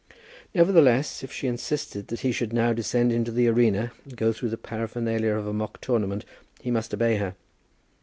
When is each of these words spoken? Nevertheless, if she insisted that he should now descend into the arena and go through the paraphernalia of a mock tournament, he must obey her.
Nevertheless, 0.55 1.21
if 1.21 1.31
she 1.31 1.45
insisted 1.45 2.07
that 2.07 2.21
he 2.21 2.31
should 2.31 2.51
now 2.53 2.73
descend 2.73 3.11
into 3.11 3.31
the 3.31 3.47
arena 3.47 3.91
and 4.03 4.17
go 4.17 4.33
through 4.33 4.49
the 4.49 4.57
paraphernalia 4.57 5.35
of 5.35 5.45
a 5.45 5.53
mock 5.53 5.79
tournament, 5.79 6.25
he 6.59 6.71
must 6.71 6.91
obey 6.91 7.17
her. 7.17 7.35